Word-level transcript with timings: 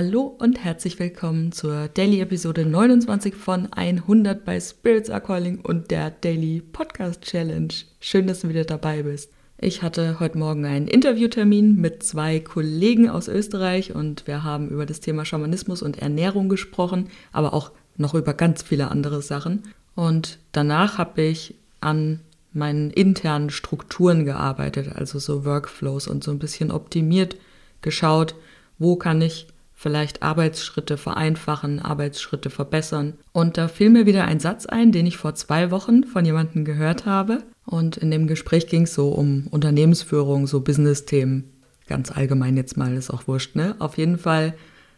Hallo 0.00 0.32
und 0.38 0.62
herzlich 0.62 1.00
willkommen 1.00 1.50
zur 1.50 1.88
Daily 1.88 2.20
Episode 2.20 2.64
29 2.64 3.34
von 3.34 3.72
100 3.72 4.44
bei 4.44 4.60
Spirits 4.60 5.10
Are 5.10 5.20
Calling 5.20 5.58
und 5.58 5.90
der 5.90 6.12
Daily 6.12 6.60
Podcast 6.60 7.22
Challenge. 7.22 7.74
Schön, 7.98 8.28
dass 8.28 8.42
du 8.42 8.48
wieder 8.48 8.62
dabei 8.62 9.02
bist. 9.02 9.32
Ich 9.58 9.82
hatte 9.82 10.20
heute 10.20 10.38
Morgen 10.38 10.66
einen 10.66 10.86
Interviewtermin 10.86 11.74
mit 11.74 12.04
zwei 12.04 12.38
Kollegen 12.38 13.10
aus 13.10 13.26
Österreich 13.26 13.92
und 13.92 14.28
wir 14.28 14.44
haben 14.44 14.68
über 14.68 14.86
das 14.86 15.00
Thema 15.00 15.24
Schamanismus 15.24 15.82
und 15.82 15.98
Ernährung 15.98 16.48
gesprochen, 16.48 17.08
aber 17.32 17.52
auch 17.52 17.72
noch 17.96 18.14
über 18.14 18.34
ganz 18.34 18.62
viele 18.62 18.92
andere 18.92 19.20
Sachen. 19.20 19.64
Und 19.96 20.38
danach 20.52 20.98
habe 20.98 21.22
ich 21.22 21.56
an 21.80 22.20
meinen 22.52 22.92
internen 22.92 23.50
Strukturen 23.50 24.24
gearbeitet, 24.24 24.92
also 24.94 25.18
so 25.18 25.44
Workflows 25.44 26.06
und 26.06 26.22
so 26.22 26.30
ein 26.30 26.38
bisschen 26.38 26.70
optimiert 26.70 27.34
geschaut, 27.82 28.36
wo 28.78 28.94
kann 28.94 29.20
ich 29.22 29.48
vielleicht 29.78 30.24
Arbeitsschritte 30.24 30.96
vereinfachen, 30.96 31.78
Arbeitsschritte 31.78 32.50
verbessern. 32.50 33.14
Und 33.30 33.56
da 33.56 33.68
fiel 33.68 33.90
mir 33.90 34.06
wieder 34.06 34.24
ein 34.24 34.40
Satz 34.40 34.66
ein, 34.66 34.90
den 34.90 35.06
ich 35.06 35.16
vor 35.16 35.36
zwei 35.36 35.70
Wochen 35.70 36.02
von 36.02 36.24
jemandem 36.24 36.64
gehört 36.64 37.06
habe. 37.06 37.44
Und 37.64 37.96
in 37.96 38.10
dem 38.10 38.26
Gespräch 38.26 38.66
ging 38.66 38.82
es 38.82 38.94
so 38.94 39.10
um 39.10 39.46
Unternehmensführung, 39.52 40.48
so 40.48 40.62
Business-Themen. 40.62 41.52
Ganz 41.86 42.10
allgemein 42.10 42.56
jetzt 42.56 42.76
mal, 42.76 42.92
ist 42.96 43.10
auch 43.10 43.28
wurscht, 43.28 43.54
ne? 43.54 43.76
Auf 43.78 43.98
jeden 43.98 44.18
Fall 44.18 44.54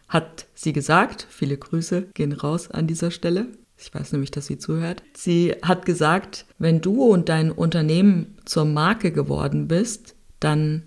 hat 0.09 0.47
sie 0.55 0.73
gesagt, 0.73 1.27
viele 1.29 1.57
Grüße 1.57 2.07
gehen 2.15 2.33
raus 2.33 2.71
an 2.71 2.87
dieser 2.87 3.11
Stelle. 3.11 3.49
Ich 3.77 3.93
weiß 3.93 4.13
nämlich, 4.13 4.31
dass 4.31 4.47
sie 4.47 4.57
zuhört. 4.57 5.03
Sie 5.15 5.53
hat 5.61 5.85
gesagt, 5.85 6.47
wenn 6.57 6.81
du 6.81 7.03
und 7.03 7.29
dein 7.29 7.51
Unternehmen 7.51 8.35
zur 8.45 8.65
Marke 8.65 9.11
geworden 9.11 9.67
bist, 9.67 10.15
dann 10.39 10.83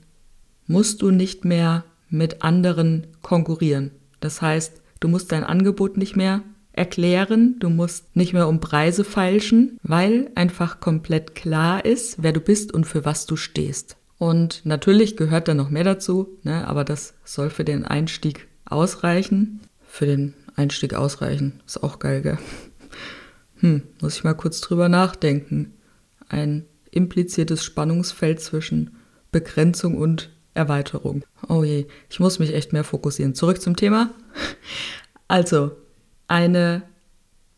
musst 0.67 1.01
du 1.01 1.13
nicht 1.13 1.45
mehr 1.45 1.85
mit 2.09 2.43
anderen 2.43 3.07
konkurrieren. 3.23 3.91
Das 4.21 4.43
heißt, 4.43 4.83
du 5.01 5.09
musst 5.09 5.33
dein 5.33 5.45
Angebot 5.45 5.97
nicht 5.97 6.17
mehr 6.17 6.43
erklären, 6.73 7.57
du 7.61 7.71
musst 7.71 8.17
nicht 8.17 8.33
mehr 8.33 8.49
um 8.49 8.61
Preise 8.61 9.05
feilschen, 9.05 9.79
weil 9.83 10.31
einfach 10.35 10.81
komplett 10.81 11.35
klar 11.35 11.85
ist, 11.85 12.23
wer 12.23 12.33
du 12.33 12.41
bist 12.41 12.73
und 12.73 12.85
für 12.85 13.05
was 13.05 13.27
du 13.27 13.37
stehst. 13.37 13.97
Und 14.19 14.63
natürlich 14.65 15.17
gehört 15.17 15.49
da 15.49 15.55
noch 15.55 15.71
mehr 15.71 15.85
dazu, 15.85 16.39
ne, 16.43 16.67
aber 16.67 16.85
das 16.85 17.15
soll 17.25 17.51
für 17.51 17.65
den 17.65 17.85
Einstieg 17.85 18.49
ausreichen. 18.65 19.61
Für 19.87 20.07
den 20.07 20.35
Einstieg 20.57 20.95
ausreichen, 20.95 21.61
ist 21.67 21.83
auch 21.83 21.99
geil, 21.99 22.23
gell? 22.23 22.39
Hm, 23.59 23.83
muss 24.01 24.17
ich 24.17 24.25
mal 24.25 24.35
kurz 24.35 24.61
drüber 24.61 24.89
nachdenken. 24.89 25.75
Ein 26.29 26.67
impliziertes 26.91 27.65
Spannungsfeld 27.65 28.41
zwischen 28.41 28.97
Begrenzung 29.31 29.97
und 29.97 30.31
Erweiterung. 30.55 31.25
Oh 31.49 31.65
je, 31.65 31.87
ich 32.09 32.21
muss 32.21 32.39
mich 32.39 32.55
echt 32.55 32.73
mehr 32.73 32.85
fokussieren. 32.85 33.35
Zurück 33.35 33.61
zum 33.61 33.77
Thema. 33.77 34.11
Also, 35.29 35.73
eine 36.29 36.83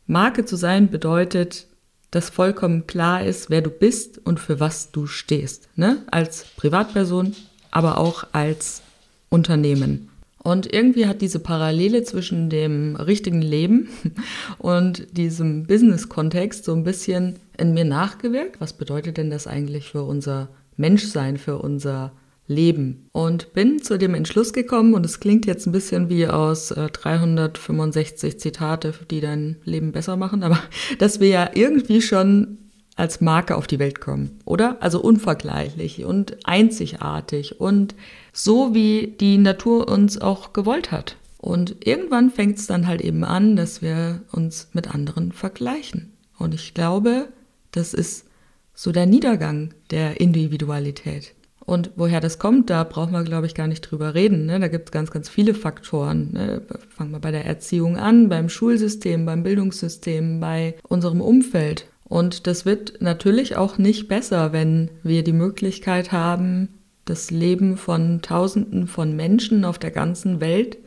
Marke 0.07 0.45
zu 0.45 0.57
sein 0.57 0.91
bedeutet, 0.91 1.67
dass 2.11 2.31
vollkommen 2.31 2.87
klar 2.87 3.25
ist, 3.25 3.51
wer 3.51 3.61
du 3.61 3.71
bist 3.71 4.19
und 4.25 4.41
für 4.41 4.61
was 4.61 4.91
du 4.93 5.07
stehst. 5.07 5.69
Ne? 5.77 6.03
Als 6.11 6.47
Privatperson, 6.57 7.35
aber 7.71 7.99
auch 7.99 8.25
als 8.33 8.83
Unternehmen. 9.29 10.09
Und 10.39 10.73
irgendwie 10.73 11.07
hat 11.07 11.23
diese 11.23 11.41
Parallele 11.41 12.05
zwischen 12.05 12.49
dem 12.49 12.95
richtigen 12.95 13.43
Leben 13.43 13.89
und 14.59 15.09
diesem 15.17 15.67
Business-Kontext 15.67 16.65
so 16.65 16.73
ein 16.73 16.85
bisschen 16.85 17.35
in 17.59 17.75
mir 17.75 17.85
nachgewirkt. 17.85 18.61
Was 18.61 18.73
bedeutet 18.73 19.17
denn 19.17 19.29
das 19.29 19.49
eigentlich 19.49 19.91
für 19.91 20.05
unser 20.05 20.49
Menschsein, 20.77 21.37
für 21.37 21.59
unser 21.59 22.13
Leben? 22.47 23.09
Und 23.13 23.53
bin 23.53 23.83
zu 23.83 23.99
dem 23.99 24.15
Entschluss 24.15 24.53
gekommen, 24.53 24.95
und 24.95 25.05
es 25.05 25.21
klingt 25.21 25.47
jetzt 25.47 25.67
ein 25.67 25.73
bisschen 25.73 26.09
wie 26.09 26.27
aus 26.27 26.71
äh, 26.71 26.89
365 26.89 28.39
Zitate, 28.39 28.95
die 29.11 29.21
dein 29.21 29.57
Leben 29.65 29.93
besser 29.93 30.17
machen, 30.17 30.43
aber 30.45 30.59
dass 30.99 31.21
wir 31.21 31.29
ja 31.29 31.51
irgendwie 31.55 32.03
schon 32.03 32.59
als 32.97 33.21
Marke 33.21 33.57
auf 33.57 33.67
die 33.67 33.79
Welt 33.79 34.01
kommen, 34.01 34.39
oder? 34.47 34.79
Also 34.81 35.01
unvergleichlich 35.03 36.05
und 36.05 36.39
einzigartig 36.47 37.61
und 37.61 37.95
so, 38.33 38.75
wie 38.75 39.15
die 39.21 39.37
Natur 39.37 39.89
uns 39.89 40.19
auch 40.19 40.55
gewollt 40.55 40.93
hat. 40.93 41.17
Und 41.37 41.87
irgendwann 41.87 42.31
fängt 42.31 42.59
es 42.59 42.67
dann 42.67 42.87
halt 42.87 43.03
eben 43.03 43.23
an, 43.23 43.55
dass 43.55 43.83
wir 43.83 44.23
uns 44.33 44.69
mit 44.73 44.93
anderen 44.93 45.31
vergleichen. 45.33 46.13
Und 46.39 46.55
ich 46.55 46.75
glaube, 46.75 47.29
das 47.71 47.95
ist 47.95 48.27
so 48.75 48.93
der 48.93 49.07
Niedergang 49.07 49.75
der 49.91 50.21
Individualität. 50.21 51.35
Und 51.67 51.91
woher 51.97 52.21
das 52.21 52.39
kommt, 52.39 52.71
da 52.71 52.85
brauchen 52.85 53.13
wir, 53.13 53.25
glaube 53.25 53.47
ich, 53.47 53.55
gar 53.55 53.67
nicht 53.67 53.81
drüber 53.83 54.15
reden. 54.15 54.47
Ne? 54.47 54.61
Da 54.61 54.69
gibt 54.69 54.89
es 54.89 54.93
ganz, 54.93 55.11
ganz 55.11 55.29
viele 55.29 55.53
Faktoren. 55.53 56.33
Ne? 56.33 56.63
Fangen 56.89 57.11
wir 57.11 57.19
bei 57.19 57.33
der 57.33 57.45
Erziehung 57.45 57.97
an, 57.97 58.29
beim 58.29 58.49
Schulsystem, 58.49 59.27
beim 59.27 59.43
Bildungssystem, 59.43 60.39
bei 60.39 60.77
unserem 60.89 61.21
Umfeld. 61.21 61.87
Und 62.05 62.47
das 62.47 62.65
wird 62.65 63.01
natürlich 63.01 63.57
auch 63.57 63.79
nicht 63.79 64.07
besser, 64.07 64.53
wenn 64.53 64.91
wir 65.03 65.25
die 65.25 65.33
Möglichkeit 65.33 66.13
haben, 66.13 66.69
das 67.05 67.33
Leben 67.33 67.77
von 67.77 68.23
Tausenden 68.23 68.87
von 68.87 69.17
Menschen 69.17 69.65
auf 69.65 69.79
der 69.79 69.91
ganzen 69.91 70.41
Welt 70.41 70.79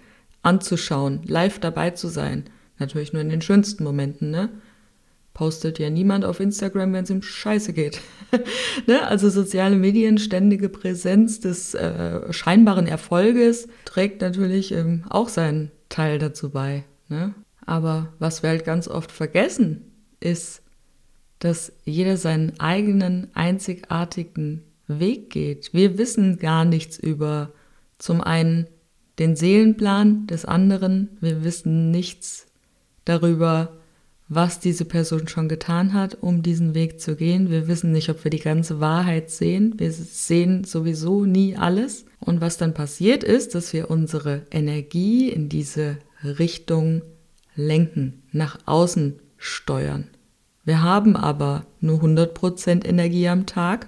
anzuschauen, 0.44 1.22
live 1.26 1.60
dabei 1.60 1.92
zu 1.92 2.08
sein. 2.08 2.46
Natürlich 2.78 3.12
nur 3.12 3.22
in 3.22 3.30
den 3.30 3.42
schönsten 3.42 3.84
Momenten, 3.84 4.32
ne? 4.32 4.50
Postet 5.40 5.80
ja 5.80 5.90
niemand 5.90 6.26
auf 6.26 6.42
Instagram, 6.42 6.92
wenn 6.92 7.06
es 7.06 7.10
ihm 7.10 7.22
scheiße 7.22 7.72
geht. 7.72 8.02
ne? 8.88 9.08
Also 9.08 9.30
soziale 9.30 9.78
Medien, 9.78 10.18
ständige 10.18 10.68
Präsenz 10.68 11.40
des 11.40 11.74
äh, 11.76 12.34
scheinbaren 12.34 12.88
Erfolges 12.88 13.70
trägt 13.86 14.20
natürlich 14.20 14.74
ähm, 14.74 15.06
auch 15.10 15.30
seinen 15.30 15.72
Teil 15.88 16.20
dazu 16.20 16.50
bei. 16.50 16.84
Ne? 17.08 17.34
Aber 17.66 18.12
was 18.20 18.44
wir 18.44 18.50
halt 18.50 18.66
ganz 18.66 18.90
oft 18.90 19.14
vergessen, 19.14 19.94
ist, 20.20 20.62
dass 21.40 21.72
jeder 21.86 22.18
seinen 22.18 22.60
eigenen 22.60 23.30
einzigartigen 23.34 24.66
Weg 24.90 25.30
geht. 25.30 25.74
Wir 25.74 25.98
wissen 25.98 26.38
gar 26.38 26.66
nichts 26.66 27.00
über 27.00 27.54
zum 27.98 28.20
einen 28.20 28.68
den 29.20 29.38
Seelenplan 29.38 30.28
des 30.28 30.44
anderen, 30.44 31.18
wir 31.22 31.46
wissen 31.46 31.92
nichts 31.92 32.46
darüber, 33.06 33.79
was 34.30 34.60
diese 34.60 34.86
Person 34.86 35.28
schon 35.28 35.50
getan 35.50 35.94
hat, 35.94 36.20
um 36.22 36.44
diesen 36.44 36.76
Weg 36.76 37.02
zu 37.02 37.16
gehen. 37.16 37.50
Wir 37.50 37.68
wissen 37.68 37.92
nicht, 37.92 38.10
ob 38.10 38.24
wir 38.24 38.30
die 38.30 38.40
ganze 38.40 38.80
Wahrheit 38.80 39.32
sehen. 39.32 39.74
Wir 39.78 39.92
sehen 39.92 40.64
sowieso 40.64 41.26
nie 41.26 41.58
alles. 41.58 42.06
Und 42.20 42.40
was 42.40 42.58
dann 42.58 42.76
passiert 42.76 43.24
ist, 43.24 43.56
dass 43.56 43.74
wir 43.74 43.90
unsere 43.90 44.44
Energie 44.52 45.30
in 45.30 45.50
diese 45.50 45.98
Richtung 46.24 47.02
lenken, 47.56 48.22
nach 48.32 48.60
außen 48.66 49.16
steuern. 49.38 50.08
Wir 50.64 50.84
haben 50.84 51.16
aber 51.16 51.66
nur 51.80 52.00
100% 52.00 52.86
Energie 52.86 53.28
am 53.28 53.48
Tag 53.48 53.88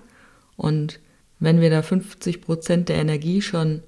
und 0.55 0.99
wenn 1.39 1.61
wir 1.61 1.69
da 1.69 1.81
50% 1.81 2.85
der 2.85 2.97
Energie 2.97 3.41
schon 3.41 3.81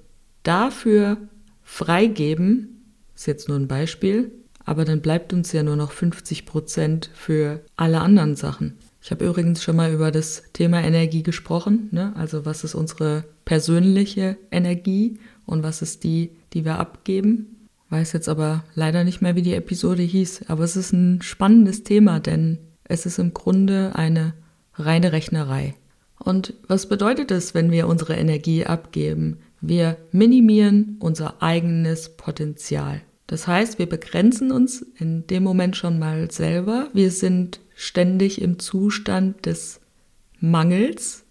dafür 0.44 1.18
freigeben, 1.64 2.84
ist 3.16 3.28
jetzt 3.28 3.48
nur 3.48 3.58
ein 3.58 3.68
Beispiel, 3.68 4.32
aber 4.66 4.86
dann 4.86 5.02
bleibt 5.02 5.34
uns 5.34 5.52
ja 5.52 5.64
nur 5.64 5.76
noch 5.76 5.92
50% 5.92 7.10
für 7.14 7.62
alle 7.76 8.02
anderen 8.02 8.36
Sachen. 8.36 8.78
Ich 9.02 9.12
habe 9.12 9.26
übrigens 9.26 9.62
schon 9.62 9.76
mal 9.76 9.92
über 9.92 10.12
das 10.12 10.44
Thema 10.54 10.82
Energie 10.82 11.24
gesprochen, 11.24 11.90
ne? 11.92 12.14
also 12.16 12.46
was 12.46 12.64
ist 12.64 12.74
unsere 12.74 13.26
persönliche 13.44 14.38
Energie 14.50 15.20
und 15.46 15.64
was 15.64 15.82
ist 15.82 16.04
die, 16.06 16.32
die 16.54 16.64
wir 16.64 16.80
abgeben. 16.80 17.68
Weiß 17.90 18.14
jetzt 18.14 18.30
aber 18.30 18.64
leider 18.76 19.04
nicht 19.04 19.22
mehr, 19.22 19.36
wie 19.36 19.42
die 19.42 19.56
Episode 19.56 20.02
hieß, 20.02 20.46
aber 20.48 20.64
es 20.64 20.78
ist 20.78 20.94
ein 20.94 21.22
spannendes 21.22 21.84
Thema, 21.84 22.20
denn 22.20 22.60
es 22.86 23.06
ist 23.06 23.20
im 23.20 23.34
Grunde 23.34 23.92
eine 23.96 24.34
reine 24.76 25.12
Rechnerei. 25.12 25.76
Und 26.18 26.54
was 26.68 26.88
bedeutet 26.88 27.32
es, 27.32 27.54
wenn 27.54 27.72
wir 27.72 27.88
unsere 27.88 28.16
Energie 28.16 28.66
abgeben? 28.66 29.40
Wir 29.60 29.98
minimieren 30.12 30.98
unser 31.00 31.42
eigenes 31.42 32.16
Potenzial. 32.16 33.02
Das 33.34 33.48
heißt, 33.48 33.80
wir 33.80 33.88
begrenzen 33.88 34.52
uns 34.52 34.86
in 35.00 35.26
dem 35.26 35.42
Moment 35.42 35.76
schon 35.76 35.98
mal 35.98 36.30
selber. 36.30 36.90
Wir 36.94 37.10
sind 37.10 37.62
ständig 37.74 38.40
im 38.40 38.60
Zustand 38.60 39.48
des 39.48 39.82
Mangels. 40.40 41.24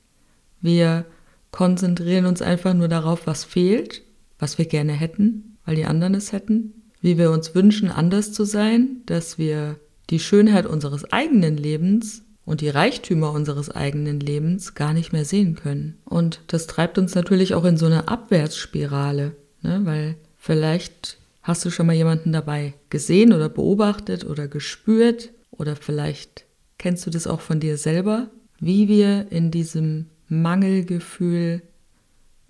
Wir 0.61 1.05
konzentrieren 1.53 2.27
uns 2.27 2.43
einfach 2.43 2.75
nur 2.75 2.89
darauf, 2.89 3.29
was 3.29 3.45
fehlt, 3.45 4.03
was 4.41 4.59
wir 4.59 4.65
gerne 4.65 4.95
hätten, 4.95 5.59
weil 5.65 5.77
die 5.77 5.85
anderen 5.85 6.15
es 6.15 6.33
hätten, 6.33 6.73
wie 7.01 7.19
wir 7.19 7.31
uns 7.31 7.55
wünschen, 7.55 7.89
anders 7.89 8.33
zu 8.33 8.43
sein, 8.43 9.03
dass 9.07 9.39
wir 9.39 9.79
die 10.11 10.19
Schönheit 10.19 10.67
unseres 10.67 11.05
eigenen 11.13 11.57
Lebens 11.57 12.25
und 12.45 12.63
die 12.63 12.69
Reichtümer 12.69 13.31
unseres 13.31 13.71
eigenen 13.71 14.19
Lebens 14.19 14.75
gar 14.75 14.93
nicht 14.93 15.13
mehr 15.13 15.25
sehen 15.25 15.55
können. 15.55 15.99
Und 16.05 16.41
das 16.49 16.67
treibt 16.67 16.99
uns 16.99 17.15
natürlich 17.15 17.55
auch 17.55 17.65
in 17.65 17.77
so 17.77 17.87
eine 17.87 18.09
Abwärtsspirale, 18.09 19.37
ne? 19.63 19.81
weil 19.85 20.17
vielleicht 20.37 21.22
hast 21.43 21.65
du 21.65 21.71
schon 21.71 21.87
mal 21.87 21.97
jemanden 21.97 22.33
dabei 22.33 22.75
gesehen 22.91 23.33
oder 23.33 23.49
beobachtet 23.49 24.25
oder 24.25 24.49
gespürt? 24.49 25.33
Oder 25.51 25.77
vielleicht 25.77 26.47
kennst 26.79 27.07
du 27.07 27.11
das 27.11 27.27
auch 27.27 27.41
von 27.41 27.61
dir 27.61 27.77
selber, 27.77 28.31
wie 28.59 28.89
wir 28.89 29.31
in 29.31 29.51
diesem 29.51 30.07
Mangelgefühl, 30.29 31.63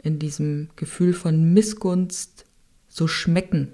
in 0.02 0.18
diesem 0.18 0.68
Gefühl 0.76 1.12
von 1.12 1.52
Missgunst 1.52 2.44
so 2.88 3.08
schmecken 3.08 3.68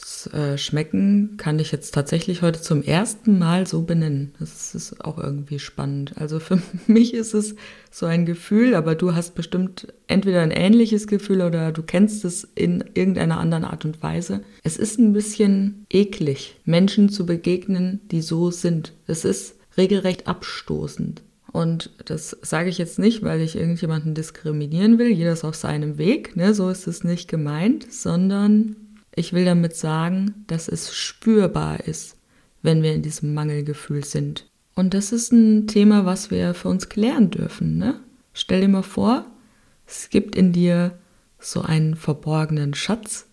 Das 0.00 0.32
äh, 0.32 0.56
Schmecken 0.56 1.36
kann 1.38 1.58
ich 1.58 1.72
jetzt 1.72 1.92
tatsächlich 1.92 2.42
heute 2.42 2.60
zum 2.60 2.82
ersten 2.82 3.38
Mal 3.38 3.66
so 3.66 3.82
benennen. 3.82 4.32
Das 4.38 4.74
ist 4.74 5.04
auch 5.04 5.18
irgendwie 5.18 5.58
spannend. 5.58 6.12
Also 6.16 6.38
für 6.38 6.62
mich 6.86 7.14
ist 7.14 7.34
es 7.34 7.56
so 7.90 8.06
ein 8.06 8.24
Gefühl, 8.24 8.74
aber 8.74 8.94
du 8.94 9.14
hast 9.14 9.34
bestimmt 9.34 9.92
entweder 10.06 10.42
ein 10.42 10.52
ähnliches 10.52 11.08
Gefühl 11.08 11.42
oder 11.42 11.72
du 11.72 11.82
kennst 11.82 12.24
es 12.24 12.44
in 12.54 12.84
irgendeiner 12.94 13.38
anderen 13.38 13.64
Art 13.64 13.84
und 13.84 14.02
Weise. 14.02 14.42
Es 14.62 14.76
ist 14.76 14.98
ein 14.98 15.12
bisschen 15.12 15.84
eklig, 15.90 16.60
Menschen 16.64 17.08
zu 17.08 17.26
begegnen, 17.26 18.00
die 18.12 18.22
so 18.22 18.50
sind. 18.52 18.92
Es 19.06 19.24
ist 19.24 19.56
regelrecht 19.76 20.28
abstoßend. 20.28 21.22
Und 21.50 21.90
das 22.04 22.36
sage 22.42 22.68
ich 22.68 22.78
jetzt 22.78 22.98
nicht, 22.98 23.22
weil 23.22 23.40
ich 23.40 23.56
irgendjemanden 23.56 24.14
diskriminieren 24.14 24.98
will. 24.98 25.08
Jeder 25.08 25.32
ist 25.32 25.44
auf 25.44 25.56
seinem 25.56 25.98
Weg, 25.98 26.36
ne? 26.36 26.54
so 26.54 26.68
ist 26.68 26.86
es 26.86 27.04
nicht 27.04 27.26
gemeint, 27.26 27.90
sondern 27.90 28.76
ich 29.18 29.32
will 29.32 29.44
damit 29.44 29.76
sagen, 29.76 30.44
dass 30.46 30.68
es 30.68 30.94
spürbar 30.94 31.80
ist, 31.80 32.16
wenn 32.62 32.82
wir 32.82 32.94
in 32.94 33.02
diesem 33.02 33.34
Mangelgefühl 33.34 34.04
sind. 34.04 34.46
Und 34.74 34.94
das 34.94 35.12
ist 35.12 35.32
ein 35.32 35.66
Thema, 35.66 36.06
was 36.06 36.30
wir 36.30 36.54
für 36.54 36.68
uns 36.68 36.88
klären 36.88 37.30
dürfen. 37.30 37.78
Ne? 37.78 38.00
Stell 38.32 38.60
dir 38.60 38.68
mal 38.68 38.82
vor, 38.82 39.26
es 39.86 40.10
gibt 40.10 40.36
in 40.36 40.52
dir 40.52 40.98
so 41.40 41.62
einen 41.62 41.96
verborgenen 41.96 42.74
Schatz, 42.74 43.26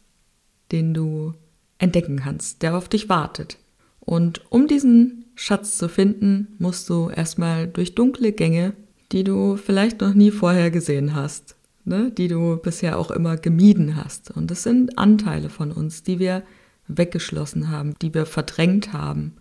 den 0.72 0.94
du 0.94 1.34
entdecken 1.78 2.20
kannst, 2.20 2.62
der 2.64 2.76
auf 2.76 2.90
dich 2.90 3.10
wartet. 3.10 3.58
Und 4.00 4.42
um 4.52 4.68
diesen 4.68 5.26
Schatz 5.36 5.78
zu 5.78 5.90
finden, 5.90 6.56
musst 6.60 6.90
du 6.90 7.10
erstmal 7.10 7.68
durch 7.68 7.96
dunkle 7.96 8.32
Gänge, 8.32 8.74
die 9.12 9.24
du 9.24 9.58
vielleicht 9.58 10.02
noch 10.02 10.14
nie 10.14 10.32
vorher 10.32 10.72
gesehen 10.72 11.14
hast, 11.14 11.55
ne, 11.86 12.12
die 12.12 12.28
du 12.28 12.58
bisher 12.58 13.00
auch 13.00 13.12
immer 13.12 13.38
gemieden 13.38 13.96
hast. 13.96 14.32
Und 14.32 14.52
das 14.52 14.64
sind 14.64 14.98
Anteile 14.98 15.50
von 15.50 15.72
uns, 15.72 16.04
die 16.04 16.20
wir 16.20 16.44
weggeschlossen 16.88 17.70
haben, 17.70 17.96
die 18.02 18.14
wir 18.14 18.26
verdrängt 18.26 18.94
haben 18.94 19.34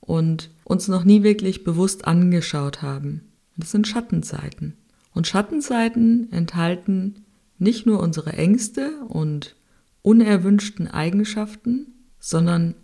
und 0.00 0.50
uns 0.64 0.88
noch 0.88 1.04
nie 1.04 1.22
wirklich 1.22 1.64
bewusst 1.64 2.06
angeschaut 2.06 2.82
haben. 2.82 3.22
Das 3.56 3.70
sind 3.70 3.88
Schattenseiten. 3.88 4.76
Und 5.12 5.26
Schattenseiten 5.26 6.30
enthalten 6.32 7.24
nicht 7.58 7.86
nur 7.86 8.00
unsere 8.00 8.32
Ängste 8.32 8.92
und 9.08 9.56
unerwünschten 10.02 10.88
Eigenschaften, 10.88 11.86
sondern 12.18 12.74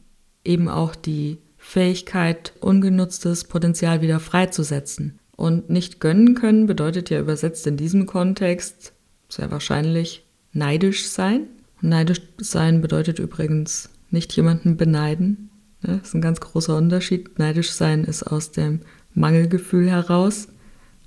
eben 0.45 0.69
auch 0.69 0.95
die 0.95 1.39
Fähigkeit, 1.57 2.53
ungenutztes 2.61 3.45
Potenzial 3.45 4.03
wieder 4.03 4.21
freizusetzen. 4.21 5.19
Und 5.37 5.69
nicht 5.69 6.01
gönnen 6.01 6.35
können 6.35 6.67
bedeutet 6.67 7.11
ja 7.11 7.21
übersetzt 7.21 7.67
in 7.67 7.77
diesem 7.77 8.07
Kontext 8.07 8.93
sehr 9.29 9.51
wahrscheinlich 9.51 10.25
neidisch 10.53 11.07
sein. 11.09 11.47
Neidisch 11.83 12.23
sein 12.39 12.81
bedeutet 12.81 13.19
übrigens 13.19 13.91
nicht 14.11 14.33
jemanden 14.35 14.77
beneiden. 14.77 15.51
Das 15.83 16.09
ist 16.09 16.15
ein 16.15 16.23
ganz 16.23 16.41
großer 16.41 16.77
Unterschied. 16.77 17.39
Neidisch 17.39 17.73
sein 17.73 18.05
ist 18.05 18.23
aus 18.23 18.51
dem 18.51 18.81
Mangelgefühl 19.15 19.91
heraus, 19.91 20.49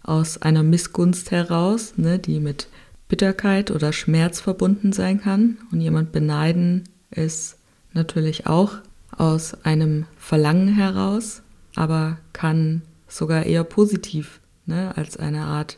aus 0.04 0.42
einer 0.42 0.64
Missgunst 0.64 1.32
heraus, 1.32 1.94
ne, 1.98 2.20
die 2.20 2.40
mit 2.40 2.68
Bitterkeit 3.08 3.72
oder 3.72 3.92
Schmerz 3.92 4.40
verbunden 4.40 4.94
sein 4.94 5.20
kann. 5.20 5.58
Und 5.72 5.82
jemand 5.82 6.12
beneiden 6.12 6.84
ist 7.10 7.58
natürlich 7.94 8.46
auch 8.46 8.76
aus 9.12 9.66
einem 9.66 10.06
Verlangen 10.18 10.68
heraus, 10.76 11.42
aber 11.76 12.18
kann 12.32 12.84
sogar 13.10 13.46
eher 13.46 13.64
positiv, 13.64 14.40
ne, 14.66 14.96
als 14.96 15.18
eine 15.18 15.44
Art 15.44 15.78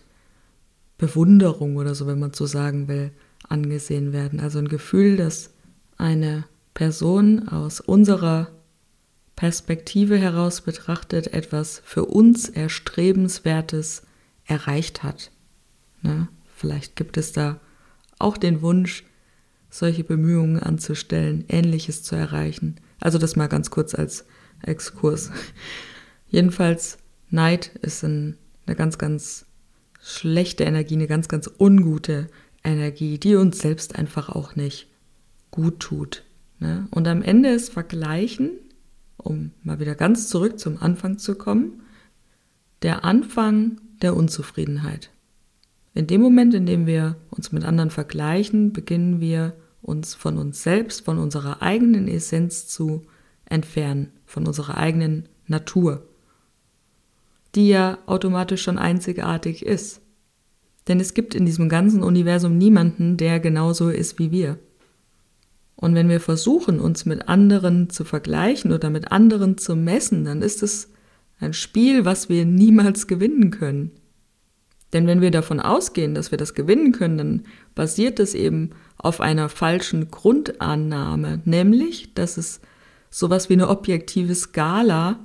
Bewunderung 0.98 1.78
oder 1.78 1.96
so, 1.96 2.06
wenn 2.06 2.20
man 2.20 2.34
so 2.34 2.46
sagen 2.46 2.88
will, 2.88 3.12
angesehen 3.50 4.14
werden. 4.14 4.40
Also 4.40 4.60
ein 4.60 4.68
Gefühl, 4.68 5.18
dass 5.18 5.52
eine 5.98 6.46
Person 6.74 7.48
aus 7.48 7.80
unserer 7.80 8.50
Perspektive 9.36 10.18
heraus 10.18 10.62
betrachtet 10.62 11.34
etwas 11.34 11.82
für 11.84 12.06
uns 12.06 12.48
Erstrebenswertes 12.48 14.04
erreicht 14.46 15.02
hat. 15.02 15.32
Ne? 16.04 16.28
Vielleicht 16.56 16.96
gibt 16.96 17.18
es 17.18 17.32
da 17.32 17.60
auch 18.20 18.38
den 18.38 18.62
Wunsch, 18.62 19.04
solche 19.72 20.04
Bemühungen 20.04 20.60
anzustellen, 20.60 21.46
Ähnliches 21.48 22.04
zu 22.04 22.16
erreichen. 22.16 22.76
Also 23.00 23.18
das 23.18 23.36
mal 23.36 23.48
ganz 23.48 23.72
kurz 23.72 23.96
als 23.96 24.26
Exkurs. 24.62 25.32
Jedenfalls, 26.30 27.00
Neid 27.32 27.68
ist 27.82 28.04
ein, 28.04 28.38
eine 28.66 28.76
ganz, 28.76 28.98
ganz 28.98 29.46
schlechte 30.02 30.64
Energie, 30.64 30.96
eine 30.96 31.08
ganz, 31.08 31.28
ganz 31.28 31.50
ungute 31.60 32.28
Energie, 32.64 33.18
die 33.18 33.36
uns 33.36 33.60
selbst 33.60 33.96
einfach 33.96 34.30
auch 34.30 34.56
nicht 34.56 34.88
gut 35.50 35.80
tut. 35.80 36.24
Ne? 36.60 36.88
Und 36.92 37.08
am 37.08 37.22
Ende 37.22 37.50
ist 37.50 37.72
Vergleichen, 37.72 38.52
um 39.18 39.52
mal 39.64 39.80
wieder 39.80 39.96
ganz 39.96 40.30
zurück 40.30 40.60
zum 40.60 40.82
Anfang 40.82 41.18
zu 41.18 41.36
kommen, 41.36 41.82
der 42.82 43.06
Anfang 43.06 43.80
der 44.02 44.16
Unzufriedenheit. 44.16 45.12
In 45.94 46.08
dem 46.08 46.22
Moment, 46.22 46.54
in 46.54 46.66
dem 46.66 46.86
wir 46.86 47.18
uns 47.30 47.52
mit 47.52 47.64
anderen 47.64 47.92
vergleichen, 47.92 48.74
beginnen 48.74 49.20
wir 49.20 49.54
uns 49.82 50.16
von 50.16 50.38
uns 50.38 50.64
selbst, 50.64 51.06
von 51.06 51.18
unserer 51.18 51.62
eigenen 51.62 52.08
Essenz 52.08 52.68
zu 52.68 53.06
entfernen, 53.46 54.12
von 54.26 54.48
unserer 54.48 54.78
eigenen 54.78 55.28
Natur, 55.48 56.08
die 57.56 57.70
ja 57.70 57.98
automatisch 58.06 58.64
schon 58.64 58.78
einzigartig 58.78 59.66
ist. 59.66 60.02
Denn 60.88 61.00
es 61.00 61.14
gibt 61.14 61.36
in 61.36 61.46
diesem 61.46 61.70
ganzen 61.70 62.04
Universum 62.04 62.58
niemanden, 62.58 63.18
der 63.18 63.40
genauso 63.40 63.90
ist 63.90 64.20
wie 64.20 64.32
wir. 64.32 64.58
Und 65.76 65.96
wenn 65.96 66.10
wir 66.10 66.20
versuchen, 66.20 66.80
uns 66.80 67.06
mit 67.06 67.28
anderen 67.28 67.90
zu 67.90 68.04
vergleichen 68.04 68.72
oder 68.72 68.90
mit 68.90 69.12
anderen 69.12 69.58
zu 69.58 69.76
messen, 69.76 70.26
dann 70.26 70.42
ist 70.42 70.64
es 70.64 70.90
ein 71.40 71.54
Spiel, 71.54 72.06
was 72.06 72.30
wir 72.30 72.46
niemals 72.46 73.08
gewinnen 73.08 73.52
können. 73.52 73.92
Denn 74.94 75.08
wenn 75.08 75.22
wir 75.22 75.32
davon 75.32 75.60
ausgehen, 75.60 76.14
dass 76.14 76.32
wir 76.32 76.38
das 76.38 76.54
gewinnen 76.54 76.92
können, 76.92 77.18
dann 77.18 77.44
basiert 77.76 78.20
es 78.20 78.34
eben 78.34 78.72
auf 78.98 79.22
einer 79.22 79.50
falschen 79.50 80.12
Grundannahme, 80.12 81.42
nämlich, 81.46 82.14
dass 82.14 82.38
es 82.38 82.62
sowas 83.10 83.50
wie 83.50 83.54
eine 83.54 83.70
objektive 83.70 84.36
Skala 84.36 85.20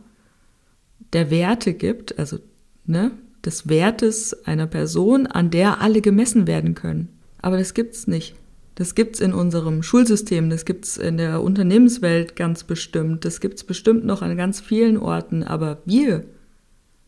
der 1.13 1.31
Werte 1.31 1.75
gibt, 1.75 2.19
also 2.19 2.39
ne, 2.85 3.13
des 3.45 3.69
Wertes 3.69 4.45
einer 4.47 4.67
Person, 4.67 5.27
an 5.27 5.51
der 5.51 5.81
alle 5.81 6.01
gemessen 6.01 6.47
werden 6.47 6.75
können. 6.75 7.09
Aber 7.41 7.57
das 7.59 7.75
gibt's 7.75 8.07
nicht. 8.07 8.35
Das 8.75 8.95
gibt's 8.95 9.21
in 9.21 9.33
unserem 9.33 9.83
Schulsystem, 9.83 10.51
das 10.51 10.67
gibt's 10.67 10.99
in 10.99 11.17
der 11.17 11.43
Unternehmenswelt 11.43 12.37
ganz 12.37 12.65
bestimmt, 12.65 13.25
das 13.25 13.41
gibt's 13.41 13.65
bestimmt 13.65 14.05
noch 14.05 14.21
an 14.21 14.37
ganz 14.37 14.61
vielen 14.61 14.99
Orten, 14.99 15.43
aber 15.43 15.79
wir 15.87 16.25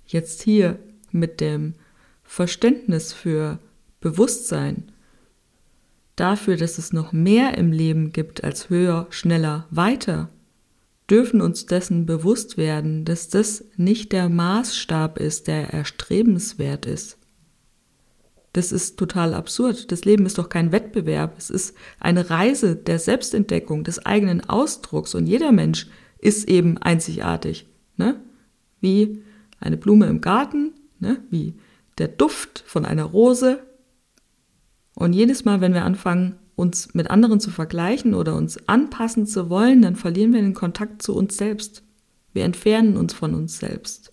jetzt 0.07 0.43
hier 0.43 0.79
mit 1.13 1.43
dem 1.43 1.75
Verständnis 2.23 3.13
für 3.13 3.59
Bewusstsein, 4.01 4.85
dafür, 6.17 6.57
dass 6.57 6.79
es 6.79 6.93
noch 6.93 7.13
mehr 7.13 7.59
im 7.59 7.73
Leben 7.73 8.13
gibt 8.13 8.45
als 8.45 8.71
höher, 8.71 9.07
schneller, 9.11 9.67
weiter, 9.71 10.31
dürfen 11.11 11.41
uns 11.41 11.67
dessen 11.67 12.07
bewusst 12.07 12.57
werden, 12.57 13.05
dass 13.05 13.29
das 13.29 13.65
nicht 13.77 14.13
der 14.13 14.29
Maßstab 14.29 15.19
ist, 15.19 15.49
der 15.49 15.73
erstrebenswert 15.73 16.87
ist. 16.87 17.19
Das 18.53 18.73
ist 18.73 18.99
total 18.99 19.35
absurd. 19.35 19.93
Das 19.93 20.05
Leben 20.05 20.27
ist 20.27 20.39
doch 20.39 20.49
kein 20.49 20.73
Wettbewerb. 20.73 21.37
Es 21.39 21.51
ist 21.51 21.77
eine 22.01 22.29
Reise 22.31 22.77
der 22.77 22.99
Selbstentdeckung, 22.99 23.85
des 23.85 24.05
eigenen 24.05 24.49
Ausdrucks. 24.49 25.15
Und 25.15 25.27
jeder 25.27 25.53
Mensch 25.53 25.87
ist 26.19 26.49
eben 26.49 26.79
einzigartig. 26.79 27.67
Ne? 27.97 28.21
Wie 28.81 29.23
eine 29.61 29.77
Blume 29.77 30.07
im 30.07 30.21
Garten, 30.21 30.73
ne? 30.99 31.23
wie 31.31 31.55
der 31.99 32.09
Duft 32.09 32.65
von 32.67 32.85
einer 32.85 33.05
Rose. 33.05 33.61
Und 34.95 35.13
jedes 35.13 35.45
Mal, 35.45 35.61
wenn 35.61 35.75
wir 35.75 35.85
anfangen, 35.85 36.37
uns 36.59 36.93
mit 36.93 37.09
anderen 37.09 37.39
zu 37.39 37.51
vergleichen 37.51 38.15
oder 38.15 38.35
uns 38.35 38.69
anpassen 38.69 39.27
zu 39.27 39.49
wollen, 39.49 39.81
dann 39.81 39.95
verlieren 39.95 40.33
wir 40.33 40.43
den 40.43 40.55
Kontakt 40.55 41.03
zu 41.03 41.15
uns 41.15 41.37
selbst. 41.37 41.85
Wir 42.33 42.45
entfernen 42.45 42.97
uns 42.97 43.13
von 43.15 43.33
uns 43.35 43.61
selbst. 43.61 44.13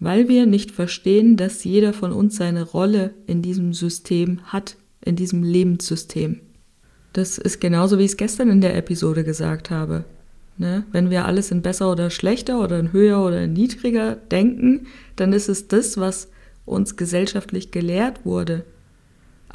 Weil 0.00 0.28
wir 0.28 0.46
nicht 0.46 0.72
verstehen, 0.72 1.36
dass 1.36 1.62
jeder 1.62 1.92
von 1.92 2.12
uns 2.12 2.36
seine 2.36 2.64
Rolle 2.64 3.14
in 3.26 3.40
diesem 3.40 3.72
System 3.72 4.40
hat, 4.46 4.76
in 5.00 5.14
diesem 5.14 5.44
Lebenssystem. 5.44 6.40
Das 7.12 7.38
ist 7.38 7.60
genauso, 7.60 7.98
wie 7.98 8.04
ich 8.04 8.12
es 8.12 8.16
gestern 8.16 8.50
in 8.50 8.60
der 8.60 8.76
Episode 8.76 9.22
gesagt 9.22 9.70
habe. 9.70 10.04
Ne? 10.56 10.84
Wenn 10.90 11.08
wir 11.08 11.24
alles 11.24 11.52
in 11.52 11.62
besser 11.62 11.90
oder 11.92 12.10
schlechter 12.10 12.60
oder 12.60 12.80
in 12.80 12.92
höher 12.92 13.24
oder 13.24 13.44
in 13.44 13.52
niedriger 13.52 14.16
denken, 14.16 14.88
dann 15.14 15.32
ist 15.32 15.48
es 15.48 15.68
das, 15.68 15.98
was 15.98 16.30
uns 16.64 16.96
gesellschaftlich 16.96 17.70
gelehrt 17.70 18.24
wurde. 18.24 18.64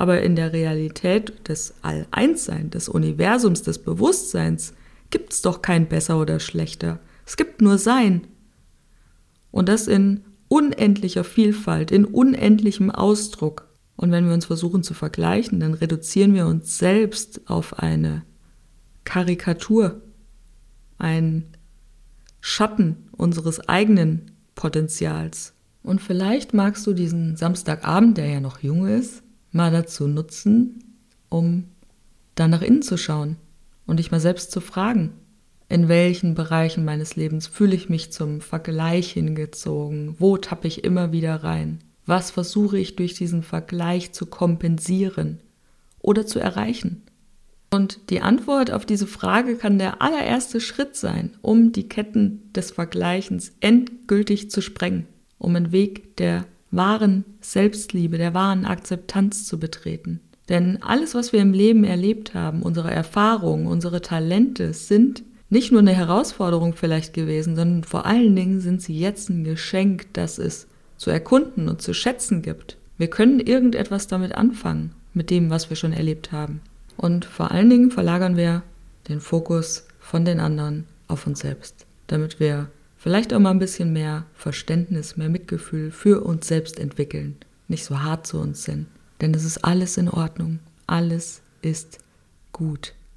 Aber 0.03 0.21
in 0.21 0.35
der 0.35 0.51
Realität 0.51 1.47
des 1.47 1.75
All-Eins-Sein, 1.81 2.69
des 2.71 2.89
Universums, 2.89 3.61
des 3.61 3.79
Bewusstseins, 3.79 4.73
gibt 5.11 5.31
es 5.31 5.41
doch 5.41 5.61
kein 5.61 5.87
besser 5.87 6.19
oder 6.19 6.41
schlechter. 6.41 6.99
Es 7.25 7.37
gibt 7.37 7.61
nur 7.61 7.77
Sein. 7.77 8.27
Und 9.49 9.69
das 9.69 9.87
in 9.87 10.25
unendlicher 10.49 11.23
Vielfalt, 11.23 11.89
in 11.89 12.03
unendlichem 12.03 12.91
Ausdruck. 12.91 13.69
Und 13.95 14.11
wenn 14.11 14.27
wir 14.27 14.33
uns 14.33 14.43
versuchen 14.43 14.83
zu 14.83 14.93
vergleichen, 14.93 15.61
dann 15.61 15.73
reduzieren 15.73 16.33
wir 16.33 16.47
uns 16.47 16.77
selbst 16.77 17.49
auf 17.49 17.79
eine 17.79 18.23
Karikatur, 19.05 20.01
ein 20.97 21.45
Schatten 22.41 23.07
unseres 23.13 23.69
eigenen 23.69 24.31
Potenzials. 24.53 25.53
Und 25.81 26.01
vielleicht 26.01 26.53
magst 26.53 26.85
du 26.87 26.91
diesen 26.91 27.37
Samstagabend, 27.37 28.17
der 28.17 28.27
ja 28.27 28.41
noch 28.41 28.59
jung 28.59 28.85
ist, 28.85 29.22
mal 29.53 29.71
dazu 29.71 30.07
nutzen, 30.07 30.83
um 31.29 31.65
da 32.35 32.47
nach 32.47 32.61
innen 32.61 32.81
zu 32.81 32.97
schauen 32.97 33.37
und 33.85 33.97
dich 33.97 34.11
mal 34.11 34.19
selbst 34.19 34.51
zu 34.51 34.59
fragen, 34.59 35.13
in 35.69 35.87
welchen 35.87 36.35
Bereichen 36.35 36.85
meines 36.85 37.15
Lebens 37.15 37.47
fühle 37.47 37.75
ich 37.75 37.89
mich 37.89 38.11
zum 38.11 38.41
Vergleich 38.41 39.11
hingezogen, 39.11 40.15
wo 40.19 40.37
tappe 40.37 40.67
ich 40.67 40.83
immer 40.83 41.11
wieder 41.11 41.43
rein, 41.43 41.79
was 42.05 42.31
versuche 42.31 42.77
ich 42.77 42.95
durch 42.95 43.13
diesen 43.13 43.43
Vergleich 43.43 44.11
zu 44.11 44.25
kompensieren 44.25 45.39
oder 45.99 46.25
zu 46.25 46.39
erreichen. 46.39 47.03
Und 47.71 48.11
die 48.11 48.21
Antwort 48.21 48.71
auf 48.71 48.85
diese 48.85 49.07
Frage 49.07 49.55
kann 49.55 49.79
der 49.79 50.01
allererste 50.01 50.61
Schritt 50.61 50.95
sein, 50.95 51.37
um 51.41 51.71
die 51.71 51.89
Ketten 51.89 52.51
des 52.53 52.69
Vergleichens 52.69 53.53
endgültig 53.61 54.51
zu 54.51 54.61
sprengen, 54.61 55.07
um 55.39 55.55
einen 55.55 55.71
Weg 55.71 56.17
der 56.17 56.45
wahren 56.75 57.23
Selbstliebe, 57.41 58.17
der 58.17 58.33
wahren 58.33 58.65
Akzeptanz 58.65 59.45
zu 59.45 59.59
betreten. 59.59 60.19
Denn 60.49 60.81
alles, 60.81 61.15
was 61.15 61.31
wir 61.31 61.41
im 61.41 61.53
Leben 61.53 61.83
erlebt 61.83 62.33
haben, 62.33 62.63
unsere 62.63 62.91
Erfahrungen, 62.91 63.67
unsere 63.67 64.01
Talente 64.01 64.73
sind 64.73 65.23
nicht 65.49 65.71
nur 65.71 65.81
eine 65.81 65.93
Herausforderung 65.93 66.73
vielleicht 66.73 67.13
gewesen, 67.13 67.55
sondern 67.55 67.83
vor 67.83 68.05
allen 68.05 68.35
Dingen 68.35 68.59
sind 68.59 68.81
sie 68.81 68.97
jetzt 68.97 69.29
ein 69.29 69.43
Geschenk, 69.43 70.07
das 70.13 70.39
es 70.39 70.67
zu 70.97 71.11
erkunden 71.11 71.69
und 71.69 71.81
zu 71.81 71.93
schätzen 71.93 72.41
gibt. 72.41 72.77
Wir 72.97 73.09
können 73.09 73.39
irgendetwas 73.39 74.07
damit 74.07 74.33
anfangen, 74.33 74.93
mit 75.13 75.29
dem, 75.29 75.49
was 75.49 75.69
wir 75.69 75.77
schon 75.77 75.93
erlebt 75.93 76.31
haben. 76.31 76.61
Und 76.97 77.25
vor 77.25 77.51
allen 77.51 77.69
Dingen 77.69 77.91
verlagern 77.91 78.35
wir 78.35 78.63
den 79.07 79.19
Fokus 79.19 79.87
von 79.99 80.25
den 80.25 80.39
anderen 80.39 80.85
auf 81.07 81.27
uns 81.27 81.39
selbst, 81.39 81.85
damit 82.07 82.39
wir 82.39 82.67
vielleicht 83.03 83.33
auch 83.33 83.39
mal 83.39 83.51
ein 83.51 83.59
bisschen 83.59 83.91
mehr 83.91 84.25
Verständnis, 84.33 85.17
mehr 85.17 85.27
Mitgefühl 85.27 85.91
für 85.91 86.23
uns 86.23 86.47
selbst 86.47 86.79
entwickeln, 86.79 87.35
nicht 87.67 87.83
so 87.83 88.01
hart 88.01 88.25
zu 88.25 88.39
uns 88.39 88.63
sind. 88.63 88.87
Denn 89.19 89.33
es 89.33 89.43
ist 89.43 89.65
alles 89.65 89.97
in 89.97 90.07
Ordnung, 90.07 90.59
alles 90.87 91.41
ist 91.61 91.99
gut. 92.53 92.93